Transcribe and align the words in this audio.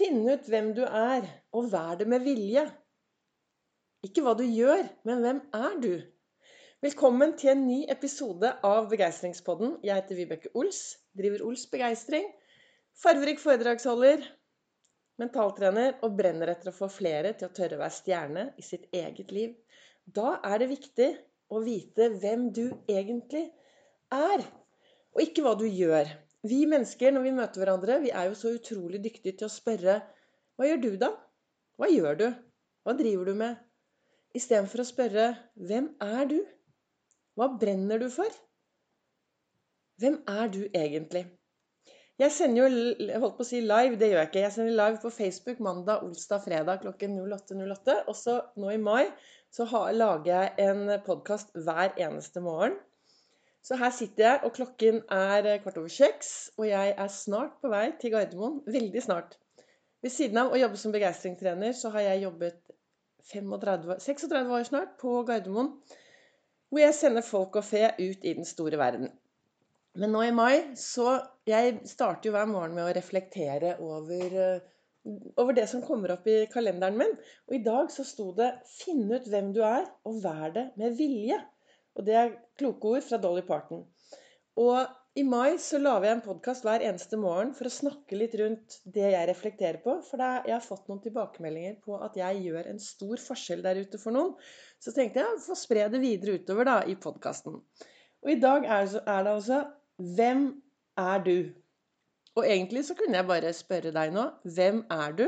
finne 0.00 0.36
ut 0.36 0.46
hvem 0.48 0.70
du 0.76 0.80
er, 0.86 1.26
og 1.52 1.68
vær 1.72 1.98
det 2.00 2.06
med 2.08 2.24
vilje. 2.24 2.62
Ikke 4.06 4.22
hva 4.24 4.32
du 4.38 4.46
gjør, 4.46 4.86
men 5.04 5.20
hvem 5.20 5.40
er 5.56 5.74
du? 5.82 5.92
Velkommen 6.80 7.34
til 7.36 7.52
en 7.52 7.66
ny 7.66 7.80
episode 7.92 8.54
av 8.64 8.86
Begeistringspodden. 8.88 9.74
Jeg 9.84 9.98
heter 9.98 10.16
Vibeke 10.16 10.52
Ols, 10.56 10.78
driver 11.12 11.44
Ols 11.50 11.66
Begeistring. 11.68 12.30
Farverik 12.96 13.42
foredragsholder, 13.42 14.24
mentaltrener 15.20 15.98
og 16.06 16.16
brenner 16.16 16.54
etter 16.54 16.72
å 16.72 16.76
få 16.78 16.88
flere 16.88 17.34
til 17.36 17.50
å 17.50 17.54
tørre 17.60 17.76
å 17.76 17.82
være 17.82 17.98
stjerne 17.98 18.46
i 18.56 18.64
sitt 18.64 18.88
eget 18.96 19.36
liv. 19.36 19.52
Da 20.08 20.38
er 20.48 20.62
det 20.62 20.70
viktig 20.72 21.10
å 21.52 21.60
vite 21.66 22.08
hvem 22.22 22.48
du 22.56 22.64
egentlig 22.88 23.50
er, 24.16 24.48
og 25.12 25.24
ikke 25.28 25.44
hva 25.44 25.58
du 25.60 25.68
gjør. 25.68 26.08
Vi 26.46 26.62
mennesker, 26.68 27.12
når 27.12 27.26
vi 27.26 27.32
møter 27.36 27.60
hverandre, 27.60 27.98
vi 28.00 28.12
er 28.16 28.30
jo 28.30 28.36
så 28.38 28.54
utrolig 28.56 29.02
dyktige 29.04 29.36
til 29.36 29.48
å 29.48 29.52
spørre 29.52 29.98
Hva 30.56 30.68
gjør 30.68 30.80
du, 30.84 30.92
da? 31.02 31.10
Hva 31.76 31.90
gjør 31.92 32.16
du? 32.20 32.28
Hva 32.84 32.94
driver 32.96 33.28
du 33.28 33.34
med? 33.42 33.58
Istedenfor 34.36 34.80
å 34.80 34.88
spørre 34.88 35.26
Hvem 35.56 35.90
er 36.04 36.24
du? 36.30 36.38
Hva 37.36 37.50
brenner 37.60 38.00
du 38.00 38.08
for? 38.12 38.32
Hvem 40.00 40.22
er 40.32 40.48
du 40.48 40.62
egentlig? 40.70 41.26
Jeg 42.20 42.32
sender 42.36 42.66
jo 42.66 43.18
holdt 43.20 43.36
på 43.38 43.44
å 43.44 43.48
si 43.48 43.62
live, 43.64 43.96
det 44.00 44.10
gjør 44.10 44.18
jeg 44.20 44.28
ikke. 44.28 44.42
Jeg 44.44 44.52
sender 44.52 44.74
live 44.76 45.00
på 45.00 45.12
Facebook 45.12 45.60
mandag, 45.64 46.02
onsdag, 46.04 46.42
fredag 46.44 46.82
klokken 46.82 47.16
08.08. 47.20 47.56
08. 47.72 47.94
Og 48.12 48.16
så 48.16 48.34
nå 48.60 48.72
i 48.74 48.80
mai 48.80 49.06
så 49.52 49.64
lager 49.96 50.28
jeg 50.30 50.68
en 50.68 50.96
podkast 51.06 51.52
hver 51.56 51.96
eneste 51.96 52.42
morgen. 52.44 52.76
Så 53.62 53.76
her 53.76 53.92
sitter 53.92 54.24
jeg, 54.24 54.40
og 54.46 54.54
klokken 54.56 55.02
er 55.12 55.46
eh, 55.46 55.60
kvart 55.62 55.78
over 55.78 55.92
seks. 55.92 56.50
Og 56.56 56.68
jeg 56.68 56.94
er 56.96 57.12
snart 57.12 57.58
på 57.60 57.70
vei 57.72 57.90
til 58.00 58.14
Gardermoen. 58.14 58.60
Veldig 58.66 59.02
snart. 59.04 59.36
Ved 60.00 60.12
siden 60.14 60.40
av 60.40 60.52
å 60.54 60.60
jobbe 60.60 60.80
som 60.80 60.94
begeistringstrener, 60.94 61.74
så 61.76 61.92
har 61.92 62.06
jeg 62.06 62.22
jobbet 62.24 62.60
35, 63.30 63.98
36 64.00 64.54
år 64.56 64.64
snart 64.68 64.94
på 65.02 65.18
Gardermoen. 65.28 65.74
Hvor 66.70 66.80
jeg 66.80 66.96
sender 66.96 67.26
folk 67.26 67.58
og 67.60 67.66
fe 67.66 67.90
ut 67.98 68.24
i 68.24 68.34
den 68.38 68.48
store 68.48 68.80
verden. 68.80 69.10
Men 69.98 70.12
nå 70.14 70.22
i 70.22 70.34
mai 70.34 70.76
så 70.78 71.16
Jeg 71.50 71.80
starter 71.90 72.28
jo 72.28 72.34
hver 72.36 72.46
morgen 72.46 72.76
med 72.76 72.86
å 72.86 72.92
reflektere 72.94 73.72
over, 73.82 74.36
eh, 74.38 75.14
over 75.34 75.56
det 75.56 75.64
som 75.68 75.82
kommer 75.82 76.12
opp 76.14 76.28
i 76.30 76.44
kalenderen 76.52 76.98
min. 77.00 77.16
Og 77.48 77.56
i 77.58 77.62
dag 77.64 77.90
så 77.90 78.04
sto 78.06 78.30
det 78.36 78.52
'Finn 78.70 79.10
ut 79.10 79.26
hvem 79.26 79.52
du 79.52 79.64
er, 79.66 79.88
og 80.06 80.22
vær 80.22 80.54
det 80.54 80.70
med 80.76 80.96
vilje'. 80.96 81.40
Og 81.98 82.06
det 82.06 82.16
er 82.16 82.34
kloke 82.60 82.94
ord 82.94 83.06
fra 83.06 83.18
Dolly 83.20 83.42
Parton. 83.46 83.84
Og 84.60 84.86
i 85.18 85.24
mai 85.26 85.58
så 85.58 85.80
lager 85.80 86.06
jeg 86.06 86.16
en 86.16 86.22
podkast 86.22 86.62
hver 86.62 86.84
eneste 86.86 87.18
morgen 87.18 87.50
for 87.56 87.66
å 87.66 87.72
snakke 87.74 88.14
litt 88.18 88.36
rundt 88.38 88.76
det 88.94 89.08
jeg 89.10 89.28
reflekterer 89.30 89.80
på. 89.82 89.96
For 90.06 90.22
da 90.22 90.28
jeg 90.46 90.54
har 90.54 90.62
fått 90.64 90.86
noen 90.90 91.02
tilbakemeldinger 91.02 91.80
på 91.82 91.98
at 91.98 92.18
jeg 92.20 92.44
gjør 92.46 92.68
en 92.70 92.78
stor 92.82 93.22
forskjell 93.24 93.64
der 93.66 93.80
ute 93.82 93.98
for 93.98 94.14
noen. 94.14 94.36
Så 94.78 94.94
tenkte 94.94 95.24
jeg 95.24 95.34
å 95.34 95.42
få 95.42 95.58
spre 95.58 95.88
det 95.90 96.02
videre 96.02 96.38
utover 96.38 96.68
da 96.68 96.76
i 96.86 96.94
podkasten. 96.94 97.58
Og 98.22 98.30
i 98.30 98.38
dag 98.40 98.68
er 98.68 98.86
det 98.92 99.34
altså 99.34 99.64
Hvem 100.00 100.46
er 101.00 101.26
du? 101.26 101.36
Og 102.38 102.46
egentlig 102.46 102.86
så 102.86 102.94
kunne 102.96 103.18
jeg 103.18 103.28
bare 103.28 103.50
spørre 103.56 103.92
deg 103.92 104.14
nå 104.14 104.28
Hvem 104.46 104.84
er 104.94 105.16
du? 105.18 105.26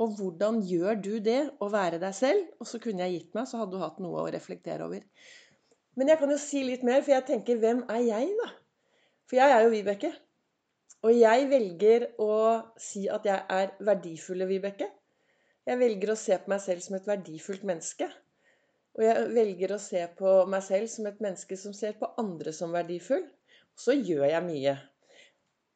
Og 0.00 0.16
hvordan 0.18 0.62
gjør 0.66 0.98
du 1.04 1.12
det, 1.22 1.40
å 1.60 1.68
være 1.72 2.00
deg 2.02 2.14
selv? 2.16 2.46
Og 2.60 2.68
så 2.68 2.80
kunne 2.82 3.04
jeg 3.04 3.18
gitt 3.18 3.36
meg, 3.36 3.46
så 3.48 3.60
hadde 3.60 3.76
du 3.76 3.82
hatt 3.82 4.00
noe 4.02 4.24
å 4.24 4.32
reflektere 4.32 4.86
over. 4.88 5.04
Men 5.98 6.08
jeg 6.08 6.20
kan 6.22 6.32
jo 6.32 6.40
si 6.40 6.62
litt 6.64 6.84
mer, 6.86 7.02
for 7.04 7.14
jeg 7.14 7.26
tenker 7.28 7.60
hvem 7.60 7.84
er 7.92 8.02
jeg, 8.06 8.32
da? 8.40 8.48
For 9.28 9.38
jeg 9.38 9.52
er 9.52 9.66
jo 9.66 9.72
Vibeke. 9.74 10.12
Og 11.02 11.14
jeg 11.18 11.46
velger 11.50 12.08
å 12.22 12.34
si 12.80 13.04
at 13.10 13.26
jeg 13.26 13.44
er 13.50 13.72
verdifulle 13.84 14.48
Vibeke. 14.48 14.88
Jeg 15.66 15.78
velger 15.78 16.12
å 16.12 16.18
se 16.18 16.38
på 16.42 16.50
meg 16.50 16.62
selv 16.64 16.84
som 16.84 16.96
et 16.98 17.08
verdifullt 17.08 17.66
menneske. 17.68 18.08
Og 18.98 19.04
jeg 19.06 19.28
velger 19.32 19.74
å 19.74 19.80
se 19.80 20.02
på 20.18 20.32
meg 20.52 20.64
selv 20.66 20.90
som 20.92 21.08
et 21.08 21.20
menneske 21.24 21.56
som 21.58 21.74
ser 21.76 21.94
på 22.00 22.10
andre 22.20 22.52
som 22.54 22.74
verdifull. 22.74 23.24
Og 23.24 23.84
Så 23.84 23.96
gjør 23.96 24.26
jeg 24.28 24.44
mye. 24.46 24.74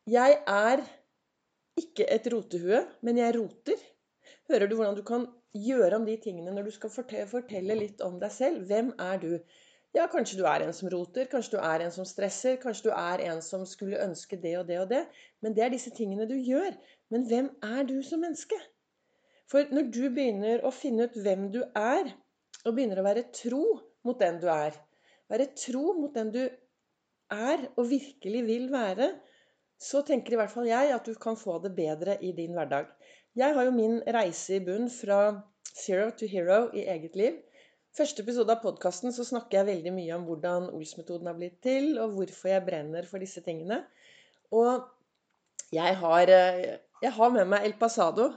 Jeg 0.07 0.41
er 0.47 0.83
ikke 1.81 2.07
et 2.13 2.27
rotehue, 2.33 2.83
men 3.03 3.19
jeg 3.21 3.37
roter. 3.39 3.81
Hører 4.47 4.71
du 4.71 4.77
hvordan 4.79 4.97
du 4.97 5.03
kan 5.07 5.25
gjøre 5.57 5.99
om 5.99 6.05
de 6.07 6.17
tingene 6.23 6.53
når 6.55 6.69
du 6.69 6.75
skal 6.75 6.93
fortelle 6.93 7.79
litt 7.79 8.03
om 8.05 8.21
deg 8.23 8.31
selv? 8.31 8.67
Hvem 8.69 8.93
er 9.03 9.19
du? 9.23 9.33
Ja, 9.97 10.05
kanskje 10.13 10.39
du 10.39 10.45
er 10.47 10.63
en 10.63 10.75
som 10.77 10.91
roter, 10.93 11.27
kanskje 11.33 11.57
du 11.57 11.65
er 11.65 11.83
en 11.87 11.93
som 11.95 12.07
stresser, 12.07 12.59
kanskje 12.61 12.91
du 12.91 12.93
er 12.95 13.23
en 13.31 13.41
som 13.43 13.65
skulle 13.67 14.03
ønske 14.05 14.37
det 14.43 14.53
og 14.61 14.67
det 14.69 14.79
og 14.83 14.91
det. 14.91 15.03
Men 15.43 15.57
det 15.57 15.65
er 15.65 15.73
disse 15.73 15.91
tingene 15.97 16.29
du 16.29 16.37
gjør. 16.37 16.77
Men 17.11 17.25
hvem 17.31 17.49
er 17.65 17.87
du 17.89 17.97
som 18.05 18.21
menneske? 18.23 18.59
For 19.51 19.67
når 19.73 19.91
du 19.95 20.03
begynner 20.11 20.63
å 20.67 20.75
finne 20.75 21.07
ut 21.07 21.17
hvem 21.23 21.49
du 21.55 21.63
er, 21.79 22.13
og 22.67 22.75
begynner 22.75 23.01
å 23.01 23.07
være 23.07 23.29
tro 23.35 23.65
mot 24.07 24.19
den 24.21 24.41
du 24.43 24.49
er, 24.53 24.77
være 25.31 25.49
tro 25.59 25.95
mot 25.97 26.15
den 26.15 26.33
du 26.35 26.43
er 27.33 27.67
og 27.75 27.89
virkelig 27.91 28.43
vil 28.47 28.69
være, 28.73 29.11
så 29.79 30.03
tenker 30.07 30.35
i 30.35 30.41
hvert 30.41 30.53
fall 30.53 30.69
jeg 30.69 30.93
at 30.95 31.07
du 31.07 31.15
kan 31.21 31.39
få 31.39 31.59
det 31.63 31.75
bedre 31.77 32.17
i 32.25 32.33
din 32.37 32.55
hverdag. 32.57 32.89
Jeg 33.37 33.53
har 33.53 33.67
jo 33.67 33.73
min 33.77 33.99
reise 34.17 34.55
i 34.57 34.63
bunn 34.65 34.87
fra 34.89 35.17
zero 35.77 36.07
to 36.17 36.25
hero 36.25 36.71
i 36.73 36.87
eget 36.89 37.19
liv. 37.21 37.35
Første 37.97 38.23
episode 38.25 38.55
av 38.55 38.63
podkasten 38.63 39.13
så 39.13 39.27
snakker 39.29 39.59
jeg 39.59 39.69
veldig 39.69 39.93
mye 39.93 40.15
om 40.17 40.25
hvordan 40.25 40.71
Ols-metoden 40.71 41.29
har 41.29 41.37
blitt 41.37 41.59
til, 41.67 41.99
og 42.01 42.15
hvorfor 42.17 42.49
jeg 42.49 42.65
brenner 42.65 43.05
for 43.11 43.21
disse 43.21 43.43
tingene. 43.45 43.83
Og 44.57 44.89
jeg 45.69 45.99
har, 46.01 46.33
eh, 46.33 46.79
jeg 47.03 47.13
har 47.19 47.35
med 47.37 47.53
meg 47.53 47.69
El 47.69 47.77
Pasado. 47.83 48.31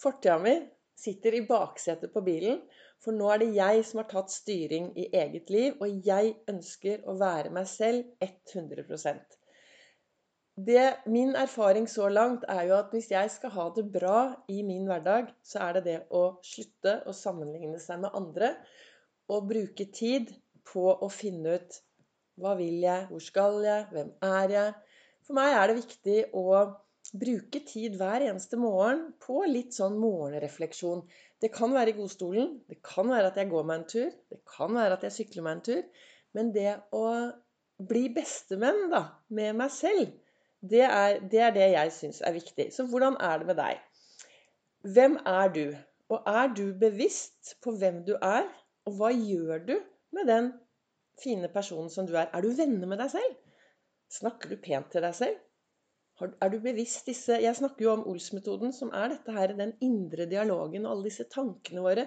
Fortida 0.00 0.38
mi 0.40 0.56
sitter 0.96 1.36
i 1.36 1.44
baksetet 1.52 2.16
på 2.16 2.24
bilen. 2.24 2.62
For 3.04 3.12
nå 3.12 3.28
er 3.34 3.44
det 3.44 3.52
jeg 3.58 3.84
som 3.84 4.00
har 4.00 4.08
tatt 4.14 4.32
styring 4.32 4.94
i 4.96 5.10
eget 5.12 5.52
liv, 5.52 5.76
og 5.76 6.08
jeg 6.08 6.36
ønsker 6.48 7.04
å 7.04 7.18
være 7.20 7.52
meg 7.52 7.68
selv 7.68 8.08
100 8.24 8.88
det, 10.66 11.04
min 11.06 11.34
erfaring 11.38 11.86
så 11.88 12.08
langt 12.12 12.44
er 12.50 12.66
jo 12.68 12.76
at 12.76 12.92
hvis 12.94 13.10
jeg 13.12 13.30
skal 13.32 13.52
ha 13.54 13.68
det 13.76 13.84
bra 13.94 14.18
i 14.52 14.62
min 14.66 14.84
hverdag, 14.88 15.30
så 15.42 15.62
er 15.66 15.78
det 15.78 15.84
det 15.86 15.98
å 16.14 16.22
slutte 16.44 16.98
å 17.08 17.14
sammenligne 17.16 17.80
seg 17.82 18.02
med 18.02 18.16
andre 18.18 18.54
og 19.32 19.48
bruke 19.48 19.86
tid 19.94 20.32
på 20.68 20.86
å 20.92 21.08
finne 21.12 21.56
ut 21.56 21.80
hva 22.40 22.54
vil 22.58 22.80
jeg, 22.82 23.08
hvor 23.10 23.22
skal 23.22 23.60
jeg, 23.64 23.88
hvem 23.92 24.12
er 24.24 24.54
jeg? 24.56 24.72
For 25.22 25.36
meg 25.36 25.56
er 25.56 25.68
det 25.68 25.78
viktig 25.78 26.16
å 26.38 26.46
bruke 27.12 27.60
tid 27.68 27.98
hver 28.00 28.24
eneste 28.24 28.58
morgen 28.60 29.04
på 29.22 29.42
litt 29.48 29.76
sånn 29.76 29.98
morgenrefleksjon. 30.00 31.04
Det 31.42 31.52
kan 31.52 31.74
være 31.74 31.92
i 31.92 31.98
godstolen, 31.98 32.56
det 32.70 32.80
kan 32.86 33.10
være 33.12 33.30
at 33.30 33.38
jeg 33.40 33.50
går 33.52 33.68
meg 33.68 33.82
en 33.82 33.88
tur, 33.92 34.10
det 34.32 34.40
kan 34.48 34.72
være 34.74 34.96
at 34.96 35.06
jeg 35.06 35.16
sykler 35.18 35.46
meg 35.46 35.58
en 35.58 35.64
tur. 35.68 36.08
Men 36.32 36.52
det 36.54 36.72
å 36.96 37.06
bli 37.82 38.06
bestevenn 38.14 38.86
med 38.88 39.58
meg 39.58 39.72
selv 39.74 40.12
det 40.70 40.82
er, 40.86 41.20
det 41.30 41.40
er 41.40 41.54
det, 41.54 41.70
jeg 41.72 41.92
syns 41.92 42.20
er 42.20 42.32
viktig. 42.32 42.68
Så 42.72 42.86
hvordan 42.86 43.16
er 43.20 43.38
det 43.38 43.46
med 43.46 43.58
deg? 43.58 43.80
Hvem 44.94 45.18
er 45.26 45.48
du? 45.54 45.64
Og 46.12 46.22
er 46.26 46.52
du 46.54 46.66
bevisst 46.78 47.56
på 47.64 47.74
hvem 47.78 48.04
du 48.06 48.14
er? 48.22 48.46
Og 48.86 48.98
hva 48.98 49.10
gjør 49.14 49.64
du 49.66 49.74
med 50.12 50.28
den 50.28 50.52
fine 51.22 51.48
personen 51.48 51.90
som 51.90 52.06
du 52.06 52.14
er? 52.14 52.30
Er 52.32 52.44
du 52.44 52.52
venner 52.56 52.86
med 52.86 53.02
deg 53.02 53.10
selv? 53.14 53.34
Snakker 54.12 54.52
du 54.52 54.60
pent 54.62 54.90
til 54.92 55.02
deg 55.02 55.14
selv? 55.16 55.40
Er 56.22 56.50
du 56.52 56.58
bevisst 56.62 57.08
disse 57.08 57.38
Jeg 57.42 57.56
snakker 57.56 57.86
jo 57.86 57.92
om 57.96 58.06
Ols-metoden, 58.06 58.72
som 58.72 58.92
er 58.94 59.14
dette 59.14 59.32
her, 59.34 59.54
den 59.58 59.72
indre 59.82 60.28
dialogen 60.30 60.86
og 60.86 60.92
alle 60.92 61.08
disse 61.08 61.26
tankene 61.30 61.82
våre. 61.82 62.06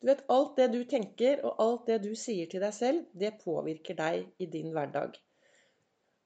Du 0.00 0.08
vet, 0.08 0.22
Alt 0.32 0.56
det 0.56 0.70
du 0.72 0.84
tenker, 0.88 1.42
og 1.44 1.58
alt 1.60 1.90
det 1.90 1.98
du 2.06 2.14
sier 2.16 2.48
til 2.48 2.62
deg 2.64 2.72
selv, 2.72 3.02
det 3.12 3.36
påvirker 3.42 3.98
deg 3.98 4.30
i 4.40 4.46
din 4.48 4.70
hverdag. 4.72 5.18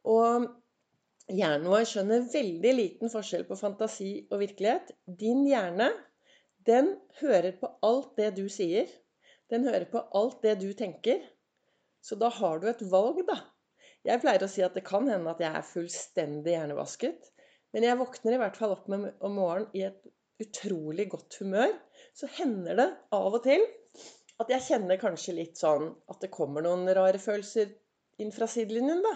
Og 0.05 0.47
Hjernen 1.33 1.71
vår 1.73 1.87
skjønner 1.89 2.27
veldig 2.29 2.73
liten 2.77 3.11
forskjell 3.12 3.47
på 3.49 3.57
fantasi 3.57 4.11
og 4.29 4.43
virkelighet. 4.43 4.91
Din 5.09 5.47
hjerne, 5.48 5.89
den 6.69 6.91
hører 7.22 7.54
på 7.60 7.71
alt 7.87 8.13
det 8.21 8.34
du 8.37 8.45
sier. 8.53 8.91
Den 9.48 9.65
hører 9.65 9.87
på 9.89 10.03
alt 10.21 10.43
det 10.45 10.59
du 10.60 10.69
tenker. 10.77 11.22
Så 12.04 12.19
da 12.21 12.28
har 12.28 12.60
du 12.60 12.69
et 12.69 12.84
valg, 12.93 13.22
da. 13.28 13.39
Jeg 14.04 14.21
pleier 14.21 14.45
å 14.45 14.51
si 14.53 14.60
at 14.65 14.77
det 14.77 14.84
kan 14.84 15.09
hende 15.09 15.33
at 15.33 15.41
jeg 15.41 15.48
er 15.57 15.65
fullstendig 15.65 16.53
hjernevasket. 16.53 17.31
Men 17.72 17.87
jeg 17.89 17.98
våkner 18.03 18.37
i 18.37 18.41
hvert 18.43 18.59
fall 18.60 18.75
opp 18.77 18.91
om 18.93 19.39
morgenen 19.39 19.71
i 19.72 19.87
et 19.89 20.04
utrolig 20.45 21.09
godt 21.15 21.39
humør. 21.41 21.72
Så 22.13 22.28
hender 22.37 22.77
det 22.83 22.91
av 23.16 23.33
og 23.33 23.41
til 23.47 23.65
at 24.43 24.53
jeg 24.53 24.66
kjenner 24.66 25.01
kanskje 25.01 25.39
litt 25.39 25.57
sånn 25.57 25.89
at 26.10 26.21
det 26.21 26.33
kommer 26.34 26.65
noen 26.66 26.91
rare 26.93 27.21
følelser 27.22 27.72
inn 28.22 28.33
fra 28.34 28.49
sidelinjen, 28.51 29.03
da. 29.05 29.15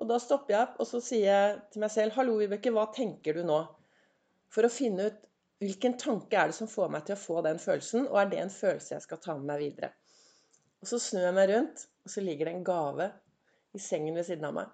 Og 0.00 0.08
da 0.10 0.18
stopper 0.22 0.54
jeg 0.54 0.62
opp, 0.64 0.78
og 0.80 0.88
så 0.88 1.00
sier 1.04 1.26
jeg 1.28 1.58
til 1.72 1.84
meg 1.84 1.92
selv 1.94 2.16
'Hallo, 2.16 2.38
Vibeke, 2.40 2.72
hva 2.72 2.86
tenker 2.94 3.36
du 3.36 3.42
nå?' 3.44 3.66
For 4.50 4.66
å 4.66 4.72
finne 4.72 5.10
ut 5.10 5.26
hvilken 5.60 5.96
tanke 6.00 6.38
er 6.40 6.50
det 6.50 6.56
som 6.56 6.70
får 6.70 6.88
meg 6.90 7.04
til 7.06 7.14
å 7.14 7.20
få 7.20 7.42
den 7.44 7.60
følelsen, 7.60 8.06
og 8.08 8.16
er 8.20 8.30
det 8.30 8.38
en 8.40 8.52
følelse 8.54 8.94
jeg 8.94 9.04
skal 9.04 9.20
ta 9.20 9.36
med 9.36 9.50
meg 9.50 9.58
videre. 9.60 9.92
Og 10.80 10.88
så 10.88 10.98
snur 10.98 11.26
jeg 11.26 11.36
meg 11.36 11.50
rundt, 11.50 11.86
og 12.04 12.12
så 12.14 12.24
ligger 12.24 12.48
det 12.48 12.54
en 12.56 12.64
gave 12.64 13.10
i 13.76 13.78
sengen 13.78 14.16
ved 14.16 14.24
siden 14.24 14.48
av 14.48 14.56
meg. 14.56 14.70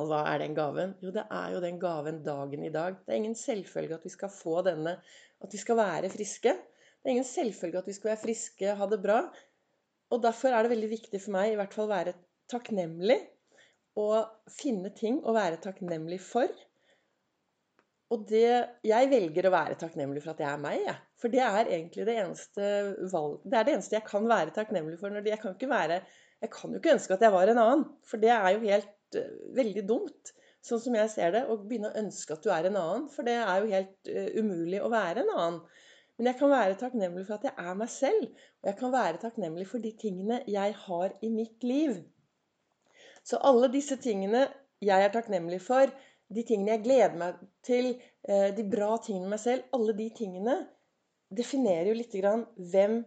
Og 0.00 0.08
hva 0.08 0.22
er 0.30 0.40
den 0.40 0.54
gaven? 0.56 0.94
Jo, 1.02 1.10
det 1.12 1.26
er 1.26 1.54
jo 1.54 1.60
den 1.64 1.80
gaven 1.82 2.22
dagen 2.24 2.64
i 2.64 2.72
dag. 2.72 2.96
Det 3.04 3.12
er 3.12 3.20
ingen 3.20 3.36
selvfølge 3.36 3.98
at 3.98 4.06
vi 4.06 4.12
skal 4.14 4.32
få 4.32 4.62
denne, 4.64 4.94
at 5.42 5.52
vi 5.52 5.60
skal 5.60 5.76
være 5.80 6.12
friske. 6.12 6.54
Det 6.54 7.08
er 7.08 7.16
ingen 7.16 7.26
selvfølge 7.26 7.82
at 7.82 7.90
vi 7.90 7.96
skal 7.96 8.12
være 8.12 8.22
friske, 8.22 8.74
ha 8.78 8.88
det 8.88 9.00
bra. 9.02 9.20
Og 10.14 10.22
derfor 10.22 10.54
er 10.54 10.62
det 10.62 10.72
veldig 10.72 10.90
viktig 10.94 11.20
for 11.20 11.34
meg 11.34 11.52
i 11.52 11.58
hvert 11.58 11.74
fall 11.74 11.90
være 11.90 12.14
takknemlig. 12.50 13.20
Og 14.00 14.50
finne 14.54 14.92
ting 14.96 15.18
å 15.26 15.34
være 15.34 15.58
takknemlig 15.62 16.20
for. 16.22 16.50
Og 18.10 18.24
det, 18.26 18.46
jeg 18.86 19.08
velger 19.10 19.46
å 19.46 19.52
være 19.54 19.76
takknemlig 19.78 20.22
for 20.24 20.32
at 20.32 20.40
jeg 20.42 20.50
er 20.50 20.62
meg, 20.62 20.80
jeg. 20.82 20.96
For 21.20 21.30
det 21.30 21.42
er 21.44 21.68
egentlig 21.68 22.06
det 22.08 22.16
eneste 22.18 22.70
valg, 23.12 23.38
Det 23.44 23.58
er 23.58 23.66
det 23.66 23.74
eneste 23.76 23.96
jeg 23.98 24.06
kan 24.08 24.26
være 24.30 24.54
takknemlig 24.56 24.98
for. 24.98 25.14
Når 25.14 25.28
jeg, 25.30 25.38
kan 25.42 25.54
ikke 25.54 25.70
være, 25.70 26.00
jeg 26.42 26.52
kan 26.54 26.74
jo 26.74 26.80
ikke 26.80 26.94
ønske 26.96 27.14
at 27.14 27.26
jeg 27.26 27.34
var 27.36 27.52
en 27.52 27.62
annen. 27.62 27.84
For 28.10 28.22
det 28.22 28.32
er 28.34 28.48
jo 28.56 28.64
helt 28.64 29.20
uh, 29.20 29.36
veldig 29.58 29.84
dumt, 29.86 30.32
sånn 30.66 30.82
som 30.82 30.96
jeg 30.98 31.12
ser 31.12 31.36
det, 31.36 31.44
å 31.46 31.60
begynne 31.60 31.92
å 31.92 32.02
ønske 32.02 32.34
at 32.34 32.42
du 32.42 32.50
er 32.54 32.66
en 32.66 32.80
annen. 32.82 33.06
For 33.14 33.26
det 33.26 33.36
er 33.38 33.62
jo 33.62 33.70
helt 33.76 34.10
uh, 34.10 34.28
umulig 34.42 34.82
å 34.82 34.90
være 34.90 35.22
en 35.22 35.34
annen. 35.36 35.60
Men 36.18 36.32
jeg 36.32 36.40
kan 36.42 36.50
være 36.52 36.80
takknemlig 36.82 37.28
for 37.28 37.38
at 37.38 37.46
jeg 37.46 37.54
er 37.62 37.76
meg 37.78 37.92
selv. 37.94 38.26
Og 38.60 38.72
jeg 38.72 38.80
kan 38.82 38.96
være 38.96 39.22
takknemlig 39.22 39.70
for 39.70 39.86
de 39.86 39.94
tingene 40.02 40.42
jeg 40.50 40.74
har 40.82 41.14
i 41.22 41.30
mitt 41.32 41.62
liv. 41.64 41.94
Så 43.26 43.40
alle 43.46 43.70
disse 43.72 43.98
tingene 44.00 44.46
jeg 44.80 45.04
er 45.04 45.12
takknemlig 45.12 45.60
for, 45.62 45.90
de 46.30 46.44
tingene 46.46 46.76
jeg 46.76 46.84
gleder 46.84 47.16
meg 47.20 47.40
til, 47.66 47.92
eh, 48.28 48.50
de 48.56 48.64
bra 48.64 48.94
tingene 49.02 49.26
med 49.26 49.34
meg 49.36 49.42
selv, 49.42 49.66
alle 49.76 49.96
de 49.98 50.08
tingene 50.16 50.56
definerer 51.36 51.90
jo 51.90 51.98
litt 51.98 52.14
grann 52.16 52.46
hvem 52.72 53.00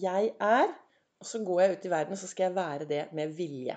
jeg 0.00 0.34
er. 0.40 0.70
Og 1.20 1.28
så 1.28 1.42
går 1.44 1.60
jeg 1.60 1.72
ut 1.72 1.86
i 1.86 1.92
verden, 1.92 2.16
og 2.16 2.20
så 2.22 2.28
skal 2.30 2.48
jeg 2.48 2.56
være 2.56 2.86
det 2.88 3.00
med 3.16 3.34
vilje. 3.36 3.76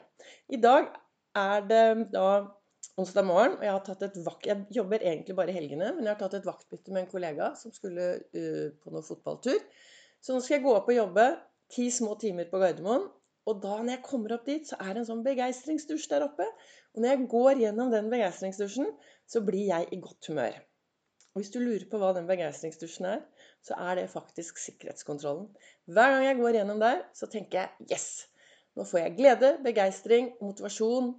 I 0.55 0.59
dag 0.63 0.87
er 1.35 1.65
det 1.67 1.85
da 2.13 2.27
onsdag 3.01 3.25
morgen, 3.27 3.57
og 3.57 3.65
jeg 3.65 3.73
har 3.73 3.83
tatt 3.83 4.05
et 4.07 4.19
vakt... 4.23 4.47
Jeg 4.47 4.77
jobber 4.77 5.03
egentlig 5.03 5.35
bare 5.35 5.51
i 5.51 5.57
helgene, 5.57 5.89
men 5.95 6.05
jeg 6.05 6.13
har 6.13 6.21
tatt 6.21 6.37
et 6.37 6.47
vaktbytte 6.47 6.93
med 6.93 7.03
en 7.03 7.09
kollega 7.11 7.49
som 7.59 7.73
skulle 7.75 8.05
uh, 8.21 8.69
på 8.79 8.93
noen 8.93 9.03
fotballtur. 9.03 9.59
Så 10.23 10.35
nå 10.35 10.43
skal 10.43 10.59
jeg 10.59 10.65
gå 10.67 10.75
opp 10.77 10.87
og 10.87 10.95
jobbe 10.95 11.27
ti 11.73 11.89
små 11.91 12.15
timer 12.21 12.47
på 12.51 12.61
Gardermoen. 12.61 13.09
Og 13.49 13.59
da 13.63 13.79
når 13.81 13.97
jeg 13.97 14.03
kommer 14.05 14.35
opp 14.37 14.45
dit, 14.47 14.67
så 14.67 14.77
er 14.79 14.93
det 14.93 15.03
en 15.03 15.09
sånn 15.09 15.23
begeistringsdusj 15.25 16.05
der 16.13 16.25
oppe. 16.27 16.45
Og 16.95 17.03
når 17.03 17.11
jeg 17.11 17.27
går 17.33 17.63
gjennom 17.65 17.89
den 17.91 18.07
begeistringsdusjen, 18.13 18.93
så 19.27 19.41
blir 19.43 19.65
jeg 19.67 19.89
i 19.91 19.99
godt 20.03 20.29
humør. 20.31 20.59
Og 21.33 21.41
hvis 21.41 21.51
du 21.51 21.57
lurer 21.59 21.83
på 21.89 21.99
hva 21.99 22.13
den 22.15 22.29
begeistringsdusjen 22.29 23.09
er, 23.09 23.23
så 23.65 23.75
er 23.81 23.97
det 23.99 24.11
faktisk 24.13 24.61
sikkerhetskontrollen. 24.61 25.49
Hver 25.89 26.15
gang 26.15 26.27
jeg 26.27 26.39
går 26.39 26.59
gjennom 26.59 26.79
der, 26.83 27.03
så 27.17 27.27
tenker 27.31 27.63
jeg 27.63 27.95
yes! 27.97 28.07
Nå 28.73 28.87
får 28.89 29.03
jeg 29.03 29.15
glede, 29.19 29.49
begeistring, 29.65 30.31
motivasjon, 30.41 31.11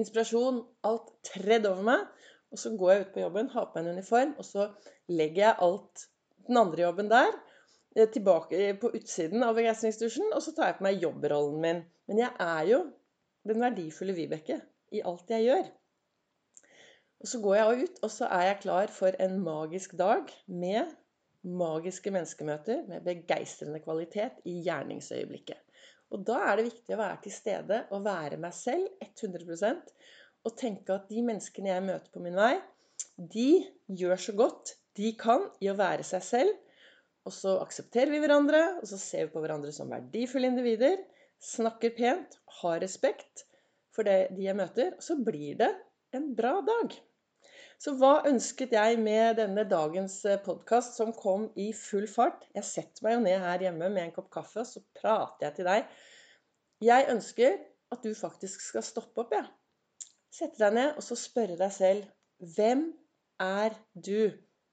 inspirasjon, 0.00 0.62
alt 0.88 1.10
tredd 1.28 1.66
over 1.68 1.84
meg. 1.88 2.06
Og 2.54 2.60
så 2.62 2.72
går 2.78 2.92
jeg 2.92 3.02
ut 3.02 3.12
på 3.16 3.24
jobben, 3.24 3.50
har 3.52 3.66
på 3.68 3.76
meg 3.76 3.88
en 3.88 3.98
uniform, 3.98 4.36
og 4.38 4.46
så 4.46 4.70
legger 5.12 5.42
jeg 5.48 5.58
alt 5.66 6.06
den 6.46 6.60
andre 6.60 6.86
jobben 6.86 7.10
der 7.10 7.34
tilbake 8.12 8.74
på 8.80 8.90
utsiden 8.98 9.44
av 9.46 9.56
begeistringsdusjen, 9.56 10.28
og 10.36 10.42
så 10.44 10.52
tar 10.56 10.70
jeg 10.70 10.78
på 10.78 10.86
meg 10.86 11.02
jobbrollen 11.02 11.60
min. 11.62 11.82
Men 12.10 12.20
jeg 12.20 12.32
er 12.42 12.68
jo 12.70 12.80
den 13.48 13.62
verdifulle 13.62 14.14
Vibeke 14.16 14.60
i 14.94 15.02
alt 15.06 15.32
jeg 15.32 15.46
gjør. 15.46 15.70
Og 17.24 17.30
så 17.30 17.40
går 17.42 17.56
jeg 17.56 17.86
ut, 17.86 18.00
og 18.04 18.12
så 18.12 18.28
er 18.36 18.44
jeg 18.50 18.62
klar 18.66 18.92
for 18.92 19.16
en 19.24 19.38
magisk 19.42 19.96
dag 19.98 20.28
med 20.46 20.92
magiske 21.46 22.10
menneskemøter 22.12 22.82
med 22.90 23.06
begeistrende 23.06 23.80
kvalitet 23.80 24.42
i 24.44 24.58
gjerningsøyeblikket. 24.66 25.58
Og 26.12 26.22
da 26.26 26.38
er 26.50 26.58
det 26.58 26.68
viktig 26.68 26.94
å 26.94 27.00
være 27.00 27.18
til 27.24 27.34
stede 27.34 27.80
og 27.94 28.04
være 28.06 28.38
meg 28.42 28.54
selv 28.54 28.86
100% 29.02 29.94
og 30.46 30.54
tenke 30.58 30.94
at 30.94 31.08
de 31.10 31.22
menneskene 31.26 31.72
jeg 31.72 31.86
møter 31.86 32.12
på 32.12 32.22
min 32.22 32.36
vei, 32.38 32.54
de 33.16 33.64
gjør 33.90 34.20
så 34.20 34.34
godt 34.38 34.76
de 34.98 35.12
kan 35.18 35.48
i 35.62 35.70
å 35.70 35.78
være 35.78 36.06
seg 36.06 36.22
selv 36.24 36.65
og 37.26 37.34
så 37.34 37.56
aksepterer 37.58 38.12
vi 38.14 38.22
hverandre, 38.22 38.62
og 38.80 38.86
så 38.88 38.98
ser 39.00 39.26
vi 39.26 39.34
på 39.34 39.42
hverandre 39.42 39.72
som 39.74 39.90
verdifulle 39.90 40.52
individer. 40.52 41.00
Snakker 41.42 41.92
pent, 41.96 42.38
har 42.60 42.80
respekt 42.84 43.44
for 43.94 44.06
det 44.06 44.30
de 44.36 44.46
jeg 44.46 44.56
møter. 44.56 44.94
Og 44.96 45.04
så 45.04 45.18
blir 45.18 45.58
det 45.58 45.72
en 46.16 46.30
bra 46.38 46.60
dag. 46.64 46.94
Så 47.82 47.92
hva 48.00 48.22
ønsket 48.28 48.72
jeg 48.72 48.96
med 49.02 49.36
denne 49.40 49.66
dagens 49.68 50.16
eh, 50.24 50.40
podkast 50.40 50.96
som 50.96 51.12
kom 51.16 51.50
i 51.60 51.72
full 51.76 52.06
fart? 52.08 52.46
Jeg 52.56 52.64
setter 52.64 53.04
meg 53.04 53.16
jo 53.16 53.24
ned 53.26 53.42
her 53.42 53.66
hjemme 53.66 53.90
med 53.92 54.06
en 54.06 54.14
kopp 54.14 54.30
kaffe, 54.32 54.62
og 54.62 54.70
så 54.70 54.80
prater 54.96 55.48
jeg 55.48 55.58
til 55.58 55.68
deg. 55.68 55.90
Jeg 56.86 57.08
ønsker 57.12 57.58
at 57.92 58.02
du 58.06 58.16
faktisk 58.16 58.64
skal 58.64 58.84
stoppe 58.86 59.26
opp, 59.26 59.34
jeg. 59.36 59.44
Ja. 59.44 60.08
Sette 60.36 60.60
deg 60.60 60.74
ned 60.76 60.98
og 60.98 61.04
så 61.04 61.16
spørre 61.16 61.56
deg 61.56 61.72
selv 61.72 62.08
Hvem 62.56 62.90
er 63.40 63.76
du? 63.94 64.32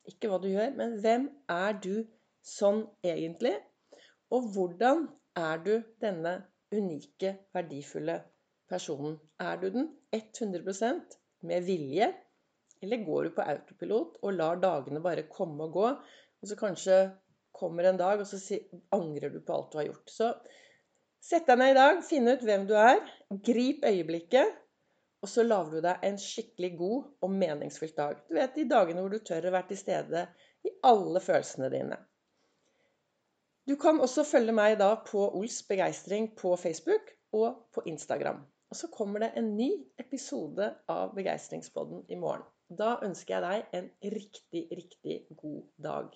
Ikke 0.09 0.27
hva 0.27 0.39
du 0.44 0.50
gjør, 0.50 0.73
men 0.75 0.97
hvem 1.03 1.29
er 1.51 1.77
du 1.83 1.94
sånn 2.44 2.84
egentlig? 3.06 3.56
Og 4.34 4.51
hvordan 4.54 5.07
er 5.40 5.63
du 5.63 5.74
denne 6.04 6.36
unike, 6.74 7.36
verdifulle 7.56 8.19
personen? 8.69 9.18
Er 9.42 9.60
du 9.62 9.69
den 9.74 9.90
100% 10.16 11.18
med 11.50 11.68
vilje? 11.68 12.12
Eller 12.84 13.04
går 13.06 13.30
du 13.30 13.36
på 13.38 13.45
autopilot 13.48 14.19
og 14.22 14.36
lar 14.36 14.60
dagene 14.62 15.04
bare 15.04 15.28
komme 15.31 15.69
og 15.69 15.78
gå? 15.78 15.92
Og 16.44 16.50
så 16.50 16.57
kanskje 16.60 16.98
kommer 17.54 17.88
en 17.88 18.00
dag, 18.00 18.19
og 18.19 18.28
så 18.28 18.57
angrer 18.92 19.31
du 19.31 19.39
på 19.46 19.56
alt 19.56 19.72
du 19.72 19.80
har 19.80 19.88
gjort. 19.88 20.10
Så 20.10 20.31
sett 21.24 21.48
deg 21.48 21.62
ned 21.62 21.72
i 21.72 21.78
dag, 21.78 22.01
finn 22.04 22.28
ut 22.28 22.44
hvem 22.44 22.66
du 22.68 22.74
er, 22.75 23.00
grip 23.46 23.86
øyeblikket, 23.88 24.57
og 25.24 25.30
så 25.31 25.46
lager 25.46 25.78
du 25.78 25.86
deg 25.86 26.01
en 26.04 26.18
skikkelig 26.19 26.72
god 26.81 26.98
og 27.24 27.31
meningsfylt 27.31 27.96
dag. 27.96 28.18
Du 28.28 28.36
vet 28.36 28.57
de 28.57 28.66
dagene 28.68 29.06
hvor 29.06 29.13
du 29.13 29.24
tør 29.24 29.48
å 29.48 29.54
være 29.56 29.69
til 29.69 29.80
stede 29.80 30.25
i 30.68 30.74
alle 30.89 31.22
følelsene 31.24 31.69
dine. 31.72 32.00
Du 33.69 33.75
kan 33.80 34.01
også 34.04 34.25
følge 34.27 34.51
meg 34.56 34.74
da 34.81 34.89
på 35.07 35.21
Ols 35.39 35.62
begeistring 35.69 36.33
på 36.36 36.56
Facebook 36.60 37.13
og 37.31 37.62
på 37.71 37.83
Instagram. 37.88 38.42
Og 38.74 38.75
så 38.75 38.89
kommer 38.92 39.24
det 39.24 39.30
en 39.39 39.54
ny 39.56 39.69
episode 40.01 40.68
av 40.89 41.13
Begeistringspodden 41.15 42.04
i 42.12 42.18
morgen. 42.19 42.44
Da 42.68 42.98
ønsker 43.06 43.38
jeg 43.38 43.44
deg 43.45 43.77
en 43.80 43.88
riktig, 44.15 44.63
riktig 44.74 45.18
god 45.38 45.62
dag. 45.86 46.12